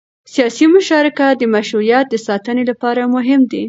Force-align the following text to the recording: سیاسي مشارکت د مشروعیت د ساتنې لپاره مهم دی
سیاسي 0.33 0.65
مشارکت 0.75 1.33
د 1.37 1.43
مشروعیت 1.55 2.05
د 2.09 2.15
ساتنې 2.27 2.63
لپاره 2.71 3.01
مهم 3.15 3.41
دی 3.51 3.59